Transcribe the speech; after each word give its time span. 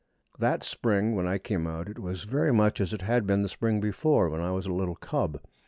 That 0.39 0.63
spring 0.63 1.13
when 1.13 1.27
I 1.27 1.37
came 1.37 1.67
out 1.67 1.87
it 1.87 1.99
was 1.99 2.23
very 2.23 2.51
much 2.51 2.81
as 2.81 2.91
it 2.91 3.03
had 3.03 3.27
been 3.27 3.43
the 3.43 3.47
spring 3.49 3.79
before, 3.79 4.31
when 4.31 4.41
I 4.41 4.49
was 4.49 4.65
a 4.65 4.73
little 4.73 4.95
cub. 4.95 5.39